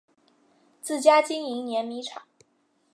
[0.81, 2.23] 自家经营碾米厂